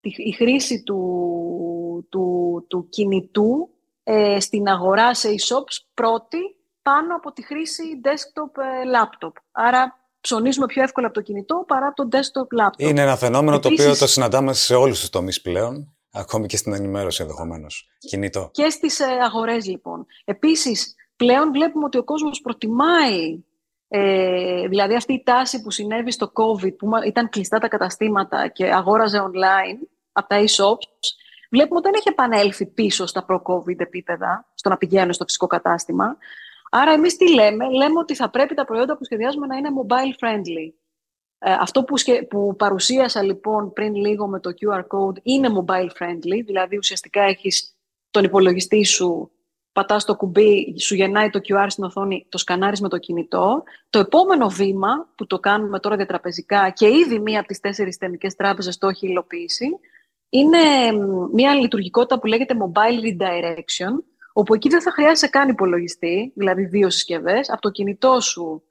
[0.00, 3.68] η χρήση του, του, του κινητού
[4.02, 6.38] ε, στην αγορά σε e-shops πρώτη
[6.82, 9.32] πάνω από τη χρήση desktop ε, laptop.
[9.52, 12.88] Άρα ψωνίζουμε πιο εύκολα από το κινητό παρά το desktop laptop.
[12.88, 16.72] Είναι ένα φαινόμενο το οποίο το συναντάμε σε όλους τους τομείς πλέον, ακόμη και στην
[16.72, 17.88] ενημέρωση ενδεχομένως.
[17.98, 18.50] Κινητό.
[18.52, 20.06] Και στις ε, αγορές λοιπόν.
[20.24, 23.42] Επίσης, πλέον βλέπουμε ότι ο κόσμος προτιμάει
[23.88, 28.72] ε, δηλαδή αυτή η τάση που συνέβη στο COVID, που ήταν κλειστά τα καταστήματα και
[28.72, 31.08] αγόραζε online από τα e-shops,
[31.50, 36.16] βλέπουμε ότι δεν έχει επανέλθει πίσω στα προ-COVID επίπεδα, στο να πηγαίνουν στο φυσικό κατάστημα.
[36.70, 40.26] Άρα εμείς τι λέμε, λέμε ότι θα πρέπει τα προϊόντα που σχεδιάζουμε να είναι mobile
[40.26, 40.72] friendly.
[41.38, 41.94] Ε, αυτό που,
[42.28, 47.76] που παρουσίασα λοιπόν πριν λίγο με το QR code είναι mobile friendly, δηλαδή ουσιαστικά έχεις
[48.10, 49.30] τον υπολογιστή σου
[49.78, 53.62] πατάς το κουμπί, σου γεννάει το QR στην οθόνη, το σκανάρεις με το κινητό.
[53.90, 58.34] Το επόμενο βήμα που το κάνουμε τώρα διατραπεζικά και ήδη μία από τις τέσσερις θεμικές
[58.34, 59.68] τράπεζες το έχει υλοποιήσει,
[60.28, 60.58] είναι
[61.32, 66.90] μία λειτουργικότητα που λέγεται Mobile Redirection, όπου εκεί δεν θα χρειάζεσαι καν υπολογιστή, δηλαδή δύο
[66.90, 67.50] συσκευές.
[67.50, 68.62] Από το κινητό σου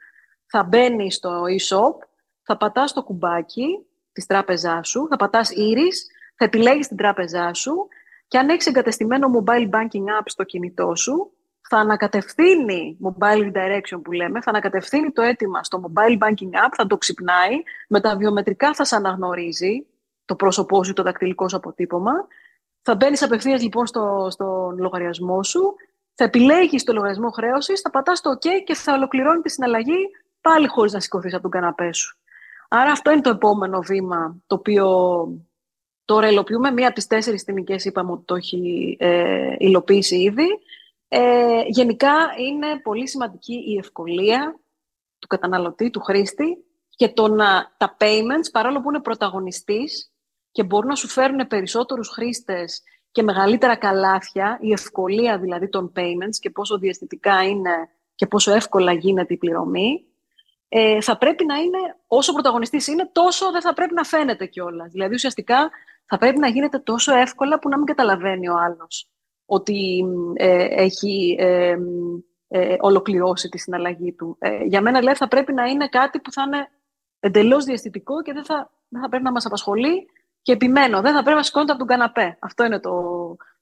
[0.45, 1.95] θα μπαίνει στο e-shop,
[2.41, 3.67] θα πατάς το κουμπάκι
[4.11, 5.97] της τράπεζάς σου, θα πατάς Iris,
[6.35, 7.87] θα επιλέγεις την τράπεζά σου
[8.27, 11.31] και αν έχεις εγκατεστημένο mobile banking app στο κινητό σου,
[11.69, 16.87] θα ανακατευθύνει mobile redirection που λέμε, θα ανακατευθύνει το αίτημα στο mobile banking app, θα
[16.87, 19.85] το ξυπνάει, με τα βιομετρικά θα σε αναγνωρίζει
[20.25, 22.13] το πρόσωπό σου, το δακτυλικό σου αποτύπωμα.
[22.81, 25.75] Θα μπαίνεις απευθείας λοιπόν στο, στο λογαριασμό σου,
[26.13, 30.09] θα επιλέγεις το λογαριασμό χρέωσης, θα πατάς το OK και θα ολοκληρώνει τη συναλλαγή
[30.41, 32.17] πάλι χωρίς να σηκωθείς από τον καναπέ σου.
[32.69, 34.87] Άρα αυτό είναι το επόμενο βήμα το οποίο
[36.07, 40.47] Τώρα υλοποιούμε μία από τις τέσσερις τιμικές, είπαμε ότι το έχει ε, υλοποιήσει ήδη.
[41.07, 44.59] Ε, γενικά είναι πολύ σημαντική η ευκολία
[45.19, 50.11] του καταναλωτή, του χρήστη και το να, τα payments, παρόλο που είναι πρωταγωνιστής
[50.51, 56.37] και μπορούν να σου φέρουν περισσότερους χρήστες και μεγαλύτερα καλάθια, η ευκολία δηλαδή των payments
[56.39, 60.05] και πόσο διαστητικά είναι και πόσο εύκολα γίνεται η πληρωμή,
[60.69, 64.91] ε, θα πρέπει να είναι, όσο πρωταγωνιστής είναι, τόσο δεν θα πρέπει να φαίνεται κιόλας.
[64.91, 65.69] Δηλαδή, ουσιαστικά
[66.07, 69.11] θα πρέπει να γίνεται τόσο εύκολα που να μην καταλαβαίνει ο άλλος
[69.45, 71.75] ότι ε, έχει ε,
[72.47, 74.37] ε, ολοκληρώσει τη συναλλαγή του.
[74.65, 76.69] για μένα, λέει, θα πρέπει να είναι κάτι που θα είναι
[77.19, 80.07] εντελώς διαστητικό και δεν θα, δεν θα πρέπει να μας απασχολεί
[80.41, 82.37] και επιμένω, δεν θα πρέπει να σηκώνεται από τον καναπέ.
[82.41, 82.91] Αυτό είναι το,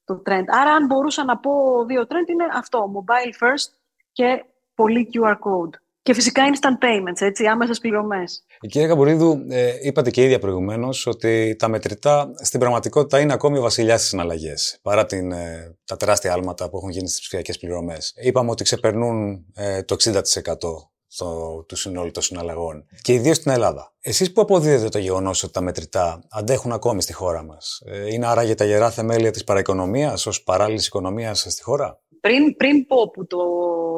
[0.05, 0.45] το trend.
[0.47, 3.73] Άρα, αν μπορούσα να πω δύο trend, είναι αυτό, mobile first
[4.11, 5.79] και πολύ QR code.
[6.05, 8.45] Και φυσικά instant payments, έτσι, άμεσες πληρωμές.
[8.61, 13.57] Η κυρία Καμπουρίδου, ε, είπατε και ίδια προηγουμένως ότι τα μετρητά στην πραγματικότητα είναι ακόμη
[13.57, 17.57] ο βασιλιά στις συναλλαγές, παρά την, ε, τα τεράστια άλματα που έχουν γίνει στις ψηφιακές
[17.57, 18.13] πληρωμές.
[18.17, 22.85] Είπαμε ότι ξεπερνούν ε, το 60% στο, του συνόλου των συναλλαγών.
[23.01, 23.93] Και ιδίω στην Ελλάδα.
[24.01, 28.27] Εσείς που αποδίδετε το γεγονός ότι τα μετρητά αντέχουν ακόμη στη χώρα μας, ε, είναι
[28.27, 33.27] άραγε τα γερά θεμέλια της παραοικονομίας ως παράλληλης οικονομίας στη χώρα; Πριν, πριν πω που
[33.27, 33.39] το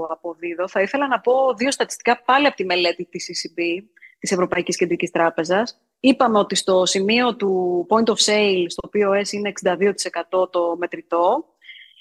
[0.10, 3.84] αποδίδω, θα ήθελα να πω δύο στατιστικά πάλι από τη μελέτη της ECB,
[4.20, 5.82] της Ευρωπαϊκής Κεντρικής Τράπεζας.
[6.00, 11.46] Είπαμε ότι στο σημείο του point of sale, στο POS είναι 62% το μετρητό,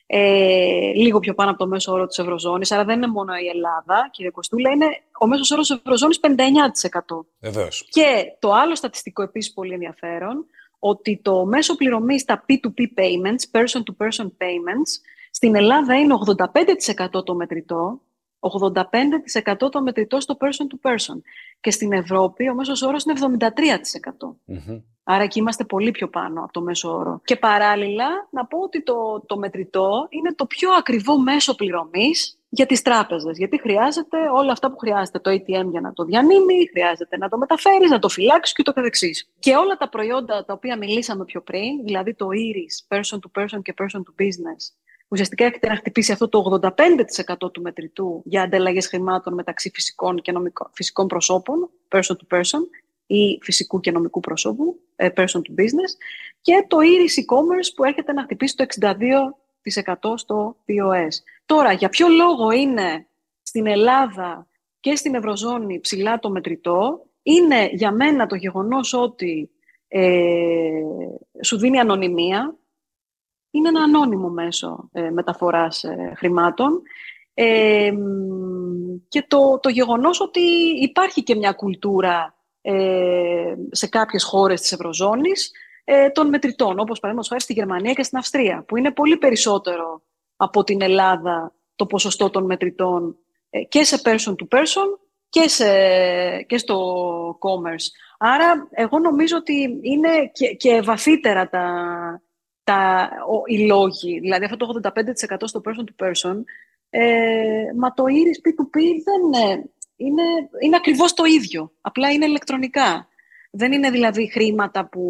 [0.06, 3.46] ε, λίγο πιο πάνω από το μέσο όρο της Ευρωζώνης, άρα δεν είναι μόνο η
[3.46, 4.86] Ελλάδα, κύριε Κοστούλα, είναι
[5.20, 7.26] ο μέσος όρος της Ευρωζώνης 59%.
[7.40, 7.86] Βεβαίως.
[7.90, 10.46] Και το άλλο στατιστικό επίσης πολύ ενδιαφέρον,
[10.78, 14.90] ότι το μέσο πληρωμής στα P2P payments, person-to-person payments,
[15.37, 16.14] στην Ελλάδα είναι
[17.14, 18.01] 85% το μετρητό,
[18.38, 21.20] 85% το μετρητό στο person to person.
[21.61, 24.81] Και στην Ευρώπη ο μέσος όρος είναι 73%.
[25.05, 27.20] Άρα εκεί είμαστε πολύ πιο πάνω από το μέσο όρο.
[27.25, 32.66] Και παράλληλα να πω ότι το, το μετρητό είναι το πιο ακριβό μέσο πληρωμής για
[32.66, 33.38] τις τράπεζες.
[33.38, 37.38] Γιατί χρειάζεται όλα αυτά που χρειάζεται το ATM για να το διανύμει, χρειάζεται να το
[37.38, 39.31] μεταφέρεις, να το φυλάξεις και το καθεξής.
[39.38, 43.62] Και όλα τα προϊόντα τα οποία μιλήσαμε πιο πριν, δηλαδή το Iris, person to person
[43.62, 46.60] και person to business, ουσιαστικά έχετε να χτυπήσει αυτό το
[47.42, 52.60] 85% του μετρητού για ανταλλαγές χρημάτων μεταξύ φυσικών και νομικών, φυσικών προσώπων, person to person,
[53.06, 55.92] ή φυσικού και νομικού προσώπου, ε, person to business,
[56.40, 61.14] και το Iris e-commerce που έρχεται να χτυπήσει το 62% στο POS.
[61.46, 63.06] Τώρα, για ποιο λόγο είναι
[63.42, 64.46] στην Ελλάδα
[64.80, 69.50] και στην Ευρωζώνη ψηλά το μετρητό, είναι για μένα το γεγονός ότι
[69.88, 70.70] ε,
[71.42, 72.56] σου δίνει ανωνυμία,
[73.56, 76.82] είναι ένα ανώνυμο μέσο ε, μεταφοράς ε, χρημάτων
[77.34, 77.92] ε,
[79.08, 80.40] και το, το γεγονός ότι
[80.80, 85.50] υπάρχει και μια κουλτούρα ε, σε κάποιες χώρες της Ευρωζώνης
[85.84, 90.02] ε, των μετρητών, όπως παραδείγματος χάρη στη Γερμανία και στην Αυστρία, που είναι πολύ περισσότερο
[90.36, 93.16] από την Ελλάδα το ποσοστό των μετρητών
[93.68, 94.86] και σε person to person
[95.28, 95.66] και, σε,
[96.42, 96.78] και στο
[97.38, 97.86] commerce.
[98.18, 101.66] Άρα, εγώ νομίζω ότι είναι και, και βαθύτερα τα,
[102.66, 106.37] τα, ο, οι λόγοι, δηλαδή αυτό το 85% στο person to person,
[106.90, 109.52] ε, μα το Iris P2P δεν,
[109.96, 110.22] είναι,
[110.62, 111.72] είναι ακριβώς το ίδιο.
[111.81, 113.09] Απλά είναι ηλεκτρονικά.
[113.50, 115.02] Δεν είναι δηλαδή χρήματα που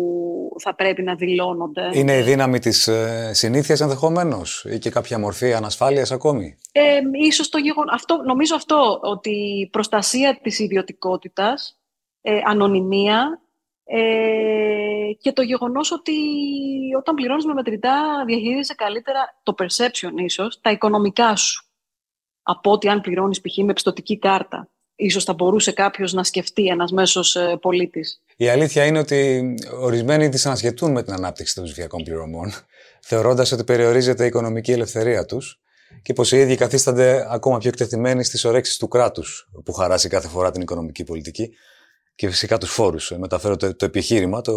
[0.58, 1.90] θα πρέπει να δηλώνονται.
[1.92, 7.48] Είναι η δύναμη της ε, συνήθειας ενδεχομένως ή και κάποια μορφή ανασφάλειας ακόμη; Ε, ίσως
[7.48, 7.88] το γεγον...
[7.92, 11.78] αυτό, νομίζω αυτό, ότι η προστασία της ιδιωτικότητας,
[12.20, 13.40] ε, ανωνυμία
[13.88, 16.12] ε, και το γεγονός ότι
[16.98, 21.64] όταν πληρώνεις με μετρητά διαχειρίζεσαι καλύτερα το perception ίσως, τα οικονομικά σου
[22.42, 23.56] από ότι αν πληρώνεις π.χ.
[23.56, 24.70] με πιστοτική κάρτα.
[24.98, 28.22] Ίσως θα μπορούσε κάποιος να σκεφτεί ένας μέσος ε, πολίτης.
[28.36, 32.52] Η αλήθεια είναι ότι ορισμένοι δυσανασχετούν με την ανάπτυξη των ψηφιακών πληρωμών,
[33.08, 35.60] θεωρώντας ότι περιορίζεται η οικονομική ελευθερία τους
[36.02, 40.28] και πως οι ίδιοι καθίστανται ακόμα πιο εκτεθειμένοι στις ορέξεις του κράτους που χαράσει κάθε
[40.28, 41.50] φορά την οικονομική πολιτική
[42.16, 43.10] και φυσικά τους φόρους.
[43.18, 44.52] Μεταφέρω το, το επιχείρημα, το,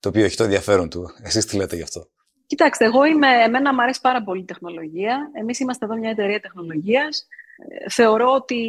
[0.00, 1.10] το οποίο έχει το ενδιαφέρον του.
[1.26, 2.08] Εσείς τι λέτε γι' αυτό;
[2.46, 5.30] Κοιτάξτε, εγώ είμαι, εμένα μου αρέσει πάρα πολύ η τεχνολογία.
[5.32, 7.26] Εμείς είμαστε εδώ μια εταιρεία τεχνολογίας.
[7.68, 8.62] Ε, θεωρώ ότι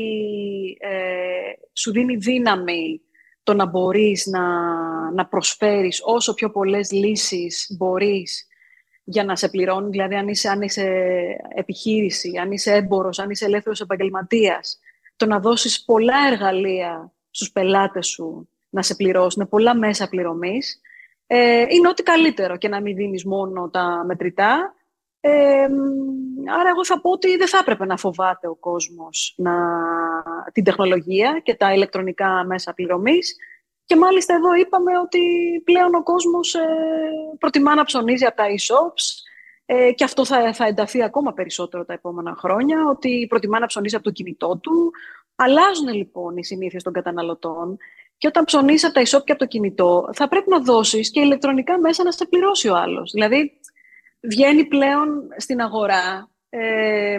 [0.79, 0.97] ε,
[1.73, 3.01] σου δίνει δύναμη
[3.43, 4.41] το να μπορείς να,
[5.11, 8.47] να προσφέρεις όσο πιο πολλές λύσεις μπορείς
[9.03, 9.89] για να σε πληρώνει.
[9.89, 10.85] Δηλαδή, αν είσαι, αν είσαι
[11.55, 14.79] επιχείρηση, αν είσαι έμπορος, αν είσαι ελεύθερος επαγγελματίας,
[15.15, 20.82] το να δώσεις πολλά εργαλεία στους πελάτες σου να σε πληρώσουν, με πολλά μέσα πληρωμής,
[21.28, 24.73] ε, είναι ό,τι καλύτερο και να μην δίνεις μόνο τα μετρητά.
[25.19, 25.67] Ε,
[26.60, 29.54] άρα εγώ θα πω ότι δεν θα έπρεπε να φοβάται ο κόσμος να,
[30.54, 33.36] την τεχνολογία και τα ηλεκτρονικά μέσα πληρωμής.
[33.86, 35.21] Και μάλιστα εδώ είπαμε ότι
[35.63, 36.67] πλέον ο κόσμος ε,
[37.39, 39.28] προτιμά να ψωνίζει από τα e-shops
[39.65, 43.95] ε, και αυτό θα, θα ενταθεί ακόμα περισσότερο τα επόμενα χρόνια, ότι προτιμά να ψωνίζει
[43.95, 44.91] από το κινητό του.
[45.39, 47.78] Αλλάζουν λοιπόν οι συνήθειες των καταναλωτών
[48.17, 51.19] και όταν ψωνίσει από τα e-shop και από το κινητό, θα πρέπει να δώσεις και
[51.19, 53.12] ηλεκτρονικά μέσα να σε πληρώσει ο άλλος.
[53.12, 53.60] Δηλαδή,
[54.21, 57.17] βγαίνει πλέον στην αγορά ε,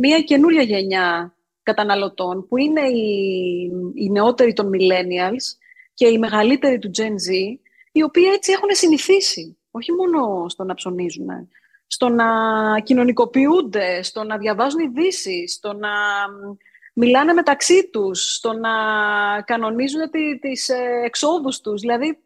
[0.00, 5.56] μια καινούρια γενιά καταναλωτών που είναι οι, οι νεότεροι των millennials
[5.94, 7.58] και οι μεγαλύτεροι του Gen Z,
[7.92, 11.28] οι οποίοι έτσι έχουν συνηθίσει, όχι μόνο στο να ψωνίζουν,
[11.86, 12.26] στο να
[12.82, 15.90] κοινωνικοποιούνται, στο να διαβάζουν ειδήσεις, στο να
[16.98, 18.70] μιλάνε μεταξύ τους, στο να
[19.42, 21.80] κανονίζουν τι, τις ε, εξόδους τους.
[21.80, 22.18] Δηλαδή,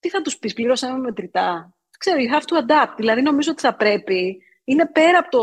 [0.00, 1.76] τι θα τους πεις, πληρώσαμε μετρητά.
[1.98, 2.94] Ξέρω, you have to adapt.
[2.96, 5.40] Δηλαδή, νομίζω ότι θα πρέπει, είναι πέρα από το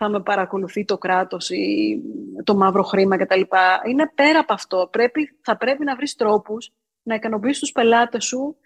[0.00, 2.00] θα με παρακολουθεί το κράτος ή
[2.44, 3.40] το μαύρο χρήμα κτλ.
[3.88, 4.88] Είναι πέρα από αυτό.
[4.92, 8.56] Πρέπει, θα πρέπει να βρεις τρόπους να ικανοποιήσεις τους πελάτες σου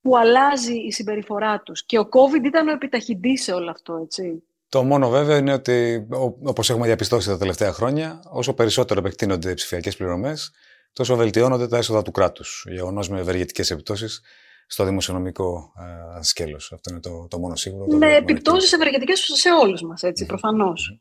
[0.00, 1.84] που αλλάζει η συμπεριφορά τους.
[1.84, 4.42] Και ο COVID ήταν ο επιταχυντής σε όλο αυτό, έτσι.
[4.72, 6.06] Το μόνο βέβαιο είναι ότι,
[6.44, 10.52] όπως έχουμε διαπιστώσει τα τελευταία χρόνια, όσο περισσότερο επεκτείνονται οι ψηφιακές πληρωμές,
[10.92, 12.64] τόσο βελτιώνονται τα έσοδα του κράτους.
[12.68, 14.20] Γεγονός με ευεργετικές επιπτώσεις
[14.66, 15.72] στο δημοσιονομικό
[16.18, 16.72] ε, σκέλος.
[16.72, 17.86] Αυτό είναι το, το μόνο σίγουρο.
[17.86, 21.00] Το με επιπτώσεις ευεργετικές σε όλους μας, έτσι, προφανώς.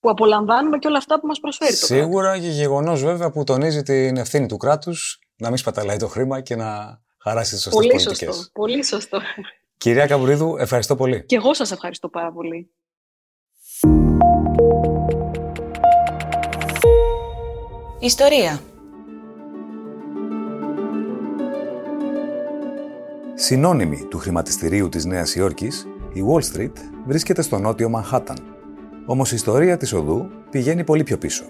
[0.00, 3.82] Που απολαμβάνουμε και όλα αυτά που μας προσφέρει το Σίγουρα και γεγονός βέβαια που τονίζει
[3.82, 8.02] την ευθύνη του κράτους να μην σπαταλάει το χρήμα και να χαράσει τις σωστές πολύ
[8.02, 8.34] πολιτικές.
[8.34, 9.20] Σωστό, πολύ σωστό.
[9.76, 11.24] Κυρία Καμπουρίδου, ευχαριστώ πολύ.
[11.24, 12.70] Και εγώ σας ευχαριστώ πάρα πολύ.
[18.00, 18.60] Ιστορία
[23.34, 26.72] Συνώνυμη του χρηματιστηρίου της Νέας Υόρκης, η Wall Street
[27.06, 28.38] βρίσκεται στο νότιο Μανχάταν.
[29.06, 31.44] Όμως η ιστορία της οδού πηγαίνει πολύ πιο πίσω.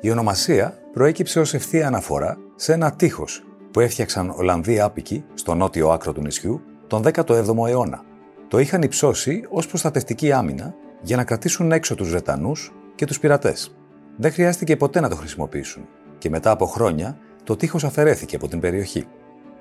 [0.00, 5.88] Η ονομασία προέκυψε ως ευθεία αναφορά σε ένα τείχος που έφτιαξαν Ολλανδοί άπικοι στο νότιο
[5.88, 8.04] άκρο του νησιού τον 17ο αιώνα.
[8.48, 13.74] Το είχαν υψώσει ως προστατευτική άμυνα για να κρατήσουν έξω τους Βρετανούς και τους πειρατές.
[14.16, 18.60] Δεν χρειάστηκε ποτέ να το χρησιμοποιήσουν και μετά από χρόνια το τείχος αφαιρέθηκε από την
[18.60, 19.04] περιοχή.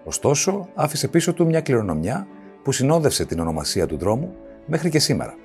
[0.03, 2.27] Ωστόσο, άφησε πίσω του μια κληρονομιά
[2.63, 5.35] που συνόδευσε την ονομασία του δρόμου μέχρι και σήμερα.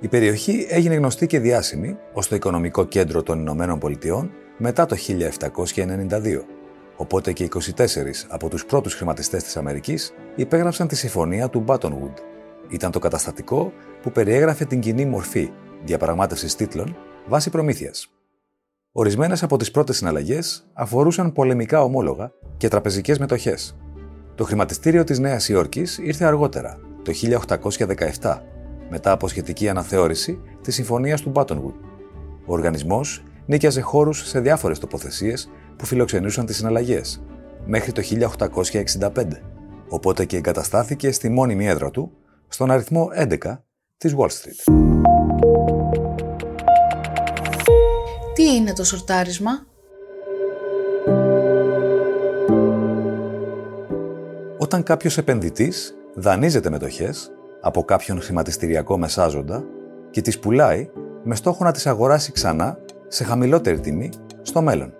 [0.00, 4.96] Η περιοχή έγινε γνωστή και διάσημη ως το οικονομικό κέντρο των Ηνωμένων Πολιτειών μετά το
[5.08, 6.53] 1792
[6.96, 7.82] οπότε και 24
[8.28, 12.14] από τους πρώτους χρηματιστές της Αμερικής υπέγραψαν τη συμφωνία του Buttonwood.
[12.68, 15.50] Ήταν το καταστατικό που περιέγραφε την κοινή μορφή
[15.84, 18.08] διαπραγμάτευσης τίτλων βάσει προμήθειας.
[18.92, 23.76] Ορισμένες από τις πρώτες συναλλαγές αφορούσαν πολεμικά ομόλογα και τραπεζικές μετοχές.
[24.34, 28.42] Το χρηματιστήριο της Νέας Υόρκης ήρθε αργότερα, το 1817,
[28.90, 31.74] μετά από σχετική αναθεώρηση της συμφωνίας του Buttonwood.
[32.46, 37.22] Ο οργανισμός νίκιαζε χώρους σε διάφορες τοποθεσίες που φιλοξενούσαν τις συναλλαγές,
[37.66, 39.42] μέχρι το 1865,
[39.88, 42.12] οπότε και εγκαταστάθηκε στη μόνιμη έδρα του,
[42.48, 43.36] στον αριθμό 11
[43.96, 44.72] της Wall Street.
[48.34, 49.66] Τι είναι το σορτάρισμα;
[54.58, 59.64] Όταν κάποιος επενδυτής δανείζεται μετοχές από κάποιον χρηματιστηριακό μεσάζοντα
[60.10, 60.90] και τις πουλάει
[61.24, 64.10] με στόχο να τις αγοράσει ξανά σε χαμηλότερη τιμή
[64.42, 64.94] στο μέλλον.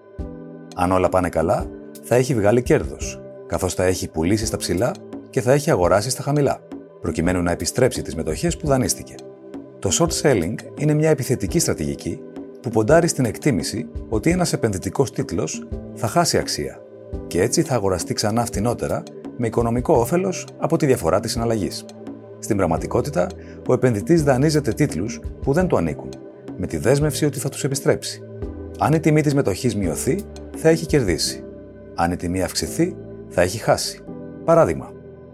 [0.74, 1.66] Αν όλα πάνε καλά,
[2.02, 4.92] θα έχει βγάλει κέρδος, καθώς θα έχει πουλήσει στα ψηλά
[5.30, 6.60] και θα έχει αγοράσει στα χαμηλά,
[7.00, 9.14] προκειμένου να επιστρέψει τις μετοχές που δανείστηκε.
[9.78, 12.20] Το short selling είναι μια επιθετική στρατηγική
[12.60, 16.78] που ποντάρει στην εκτίμηση ότι ένας επενδυτικός τίτλος θα χάσει αξία
[17.26, 19.02] και έτσι θα αγοραστεί ξανά φτηνότερα
[19.36, 21.84] με οικονομικό όφελος από τη διαφορά της συναλλαγής.
[22.38, 23.26] Στην πραγματικότητα,
[23.66, 26.08] ο επενδυτής δανείζεται τίτλους που δεν του ανήκουν,
[26.56, 28.22] με τη δέσμευση ότι θα τους επιστρέψει.
[28.78, 30.24] Αν η τιμή της μετοχής μειωθεί,
[30.56, 31.44] θα έχει κερδίσει.
[31.94, 32.96] Αν η τιμή αυξηθεί,
[33.28, 34.00] θα έχει χάσει.
[34.44, 34.92] Παράδειγμα,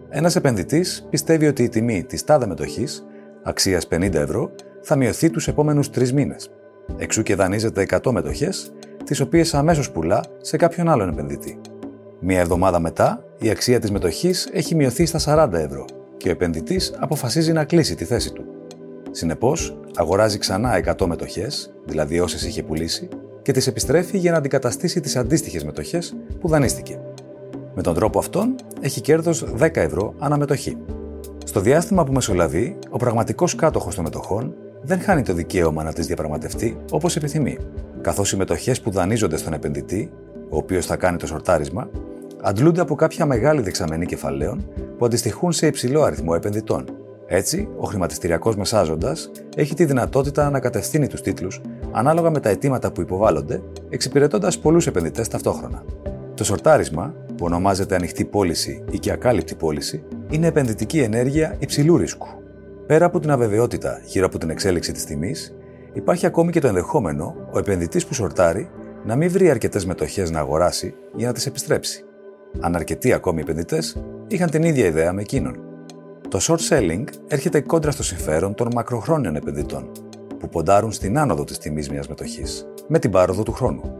[0.08, 3.06] ένας επενδυτής πιστεύει ότι η τιμή της τάδε μετοχής,
[3.42, 6.50] αξίας 50 ευρώ, θα μειωθεί τους επόμενους τρεις μήνες.
[6.96, 8.72] Εξού και δανείζεται 100 μετοχές,
[9.04, 11.60] τις οποίες αμέσως πουλά σε κάποιον άλλον επενδυτή.
[12.20, 15.84] Μία εβδομάδα μετά, η αξία της μετοχής έχει μειωθεί στα 40 ευρώ
[16.16, 18.44] και ο επενδυτής αποφασίζει να κλείσει τη θέση του.
[19.10, 23.08] Συνεπώς, αγοράζει ξανά 100 μετοχές, δηλαδή όσες είχε πουλήσει,
[23.42, 27.00] και τις επιστρέφει για να αντικαταστήσει τις αντίστοιχες μετοχές που δανείστηκε.
[27.74, 30.76] Με τον τρόπο αυτόν έχει κέρδος 10 ευρώ αναμετοχή.
[31.44, 36.06] Στο διάστημα που μεσολαβεί, ο πραγματικός κάτοχος των μετοχών δεν χάνει το δικαίωμα να τις
[36.06, 37.58] διαπραγματευτεί όπως επιθυμεί,
[38.00, 40.10] καθώς οι μετοχές που δανείζονται στον επενδυτή,
[40.48, 41.90] ο οποίος θα κάνει το σορτάρισμα,
[42.42, 46.84] αντλούνται από κάποια μεγάλη δεξαμενή κεφαλαίων που αντιστοιχούν σε υψηλό αριθμό επενδυτών.
[47.26, 51.60] Έτσι, ο χρηματιστηριακός μεσάζοντας έχει τη δυνατότητα να κατευθύνει τους τίτλους
[51.92, 55.84] ανάλογα με τα αιτήματα που υποβάλλονται, εξυπηρετώντας πολλούς επενδυτές ταυτόχρονα.
[56.34, 62.26] Το σορτάρισμα, που ονομάζεται ανοιχτή πώληση ή και ακάλυπτη πώληση, είναι επενδυτική ενέργεια υψηλού ρίσκου.
[62.86, 65.56] Πέρα από την αβεβαιότητα γύρω από την εξέλιξη της τιμής,
[65.92, 68.70] υπάρχει ακόμη και το ενδεχόμενο ο επενδυτής που σορτάρει
[69.04, 72.04] να μην βρει αρκετές μετοχές να αγοράσει για να τις επιστρέψει.
[72.60, 75.56] Αν αρκετοί ακόμη επενδυτές είχαν την ίδια ιδέα με εκείνον.
[76.28, 79.90] Το short selling έρχεται κόντρα στο συμφέρον των μακροχρόνιων επενδυτών,
[80.40, 83.92] που ποντάρουν στην άνοδο της τιμής μιας μετοχής, με την πάροδο του χρόνου.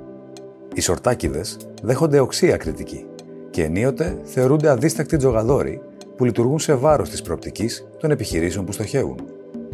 [0.75, 3.07] Οι σορτάκιδες δέχονται οξία κριτική
[3.51, 5.83] και ενίοτε θεωρούνται αδίστακτοι τζογαδόροι
[6.17, 9.17] που λειτουργούν σε βάρος της προοπτικής των επιχειρήσεων που στοχεύουν.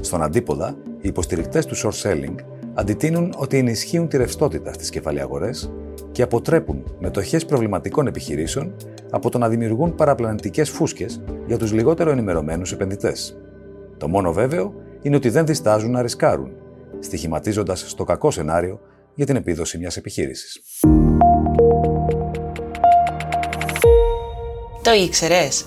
[0.00, 2.34] Στον αντίποδα, οι υποστηρικτές του short selling
[2.74, 5.50] αντιτείνουν ότι ενισχύουν τη ρευστότητα στις κεφαλαιαγορέ
[6.12, 8.74] και αποτρέπουν μετοχές προβληματικών επιχειρήσεων
[9.10, 13.38] από το να δημιουργούν παραπλανητικές φούσκες για τους λιγότερο ενημερωμένους επενδυτές.
[13.96, 16.52] Το μόνο βέβαιο είναι ότι δεν διστάζουν να ρισκάρουν,
[17.00, 18.80] στοιχηματίζοντας στο κακό σενάριο
[19.14, 20.60] για την επίδοση μιας επιχείρησης.
[24.82, 25.66] Το ήξερες;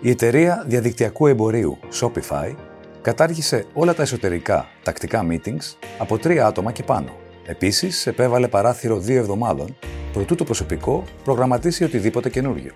[0.00, 2.54] Η εταιρεία διαδικτυακού εμπορίου Shopify
[3.02, 7.08] κατάργησε όλα τα εσωτερικά τακτικά meetings από τρία άτομα και πάνω.
[7.46, 9.76] Επίσης, επέβαλε παράθυρο δύο εβδομάδων
[10.12, 12.72] προτού το προσωπικό προγραμματίσει οτιδήποτε καινούργιο.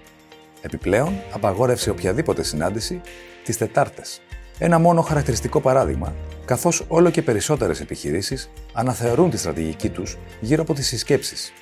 [0.67, 3.01] Επιπλέον, απαγόρευσε οποιαδήποτε συνάντηση
[3.45, 4.21] τις Τετάρτες.
[4.59, 10.75] Ένα μόνο χαρακτηριστικό παράδειγμα, καθώς όλο και περισσότερες επιχειρήσεις αναθεωρούν τη στρατηγική τους γύρω από
[10.75, 11.53] τις συσκέψεις.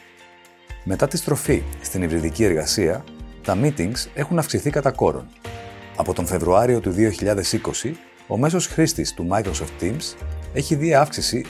[0.84, 3.04] Μετά τη στροφή στην υβριδική εργασία,
[3.44, 5.28] τα meetings έχουν αυξηθεί κατά κόρον.
[5.96, 7.92] Από τον Φεβρουάριο του 2020,
[8.26, 10.14] ο μέσος χρήστης του Microsoft Teams
[10.52, 11.44] έχει δει αύξηση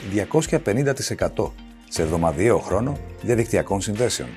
[0.45, 1.51] 250%
[1.89, 4.29] σε εβδομαδιαίο χρόνο διαδικτυακών συνδέσεων.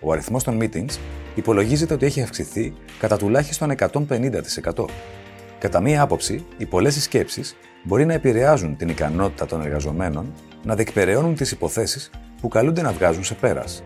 [0.00, 0.98] Ο αριθμός των meetings
[1.38, 4.84] υπολογίζεται ότι έχει αυξηθεί κατά τουλάχιστον 150%.
[5.58, 10.32] Κατά μία άποψη, οι πολλές συσκέψεις μπορεί να επηρεάζουν την ικανότητα των εργαζομένων
[10.64, 13.82] να διεκπεραιώνουν τις υποθέσεις που καλούνται να βγάζουν σε πέρας.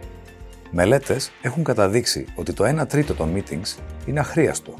[0.70, 4.74] Μελέτες έχουν καταδείξει ότι το 1 τρίτο των meetings είναι αχρίαστο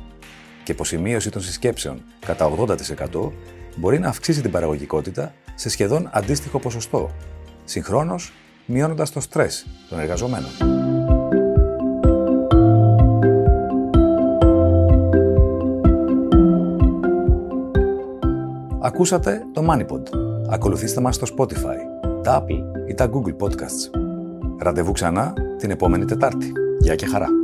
[0.62, 3.32] και πως η μείωση των συσκέψεων κατά 80%
[3.76, 7.10] μπορεί να αυξήσει την παραγωγικότητα σε σχεδόν αντίστοιχο ποσοστό,
[7.64, 8.32] συγχρόνως
[8.66, 10.81] μειώνοντας το στρες των εργαζομένων.
[18.84, 20.02] Ακούσατε το MoneyPod.
[20.48, 23.98] Ακολουθήστε μας στο Spotify, τα Apple ή τα Google Podcasts.
[24.58, 26.52] Ραντεβού ξανά την επόμενη Τετάρτη.
[26.80, 27.41] Γεια και χαρά!